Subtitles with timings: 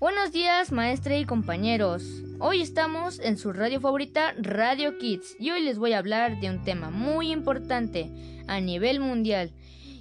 [0.00, 2.22] Buenos días, maestra y compañeros.
[2.38, 6.48] Hoy estamos en su radio favorita, Radio Kids, y hoy les voy a hablar de
[6.48, 8.10] un tema muy importante
[8.46, 9.52] a nivel mundial,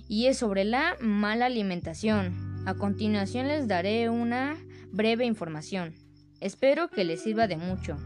[0.07, 2.63] y es sobre la mala alimentación.
[2.65, 4.55] A continuación les daré una
[4.89, 5.93] breve información.
[6.39, 7.97] Espero que les sirva de mucho.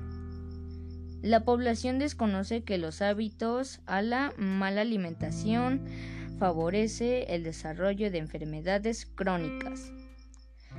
[1.21, 5.85] La población desconoce que los hábitos a la mala alimentación
[6.40, 9.94] favorece el desarrollo de enfermedades crónicas.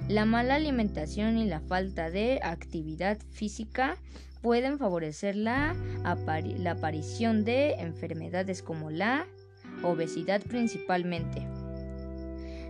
[0.09, 3.97] La mala alimentación y la falta de actividad física
[4.43, 9.27] pueden favorecer la, aparición de enfermedades como la
[9.83, 11.47] obesidad principalmente,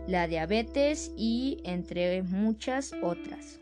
[0.07, 3.59] la diabetes y entre muchas otras.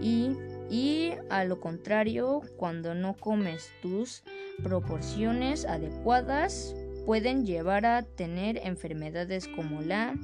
[0.00, 0.30] Y,
[0.70, 4.22] y a lo contrario, cuando no comes tus
[4.62, 6.74] proporciones adecuadas,
[7.04, 10.14] pueden llevar a tener enfermedades como la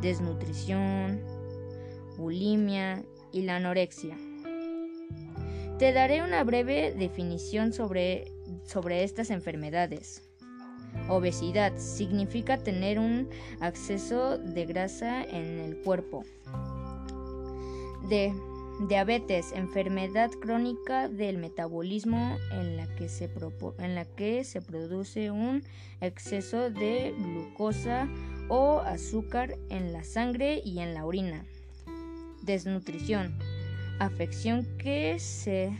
[0.00, 1.20] desnutrición,
[2.16, 4.16] bulimia y la anorexia.
[5.78, 8.30] Te daré una breve definición sobre,
[8.64, 10.22] sobre estas enfermedades.
[11.08, 13.28] Obesidad significa tener un
[13.62, 16.24] exceso de grasa en el cuerpo.
[18.08, 18.32] De
[18.88, 23.30] diabetes, enfermedad crónica del metabolismo en la, que se
[23.78, 25.62] en la que se produce un
[26.00, 28.08] exceso de glucosa
[28.48, 31.44] o azúcar en la sangre y en la orina.
[32.42, 33.32] Desnutrición.
[34.00, 35.72] Afección que se,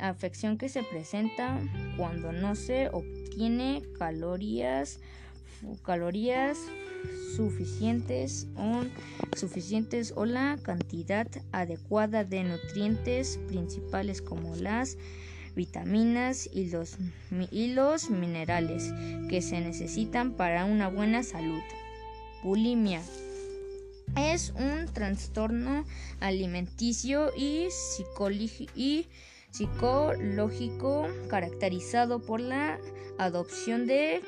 [0.00, 1.60] afección que se presenta
[1.96, 4.98] cuando no se obtiene calorías,
[5.84, 6.58] calorías
[7.36, 8.82] suficientes o,
[9.36, 14.98] suficientes o la cantidad adecuada de nutrientes principales como las
[15.54, 16.96] vitaminas y los,
[17.52, 18.92] y los minerales
[19.28, 21.62] que se necesitan para una buena salud.
[22.42, 23.02] Bulimia
[24.16, 25.84] es un trastorno
[26.20, 27.68] alimenticio y,
[29.50, 32.78] psicológico caracterizado por la
[33.18, 34.22] adopción de,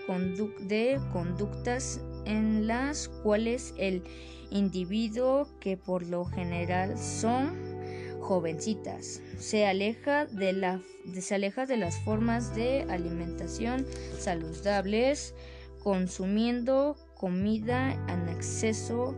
[1.12, 4.03] conductas en las cuales el
[4.50, 7.72] individuo, que por lo general son
[8.21, 10.81] jovencitas, se aleja de,
[11.21, 13.87] se aleja de las formas de alimentación
[14.19, 15.34] saludables,
[15.82, 19.16] consumiendo comida en exceso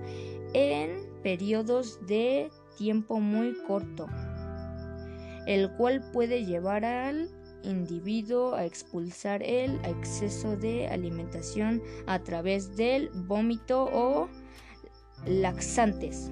[0.54, 4.08] en periodos de tiempo muy corto,
[5.46, 7.28] el cual puede llevar al
[7.62, 14.28] individuo a expulsar el exceso de alimentación a través del vómito o
[15.26, 16.30] laxantes.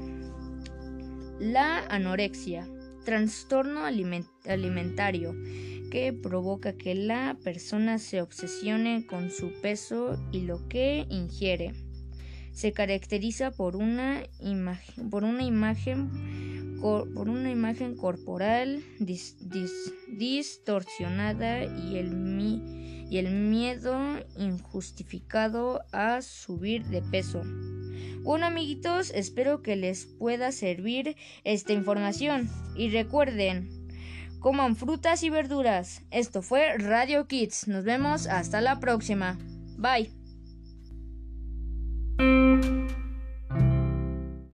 [1.38, 2.68] La anorexia,
[3.04, 5.34] trastorno alimentario
[5.90, 11.72] que provoca que la persona se obsesione con su peso y lo que ingiere
[12.52, 22.12] se caracteriza por una imagen, por una imagen, por una imagen corporal distorsionada y el,
[23.10, 23.98] y el miedo
[24.36, 27.42] injustificado a subir de peso.
[28.22, 33.88] Bueno amiguitos, espero que les pueda servir esta información y recuerden,
[34.38, 36.02] coman frutas y verduras.
[36.10, 37.68] Esto fue Radio Kids.
[37.68, 39.38] Nos vemos hasta la próxima.
[39.76, 40.21] Bye.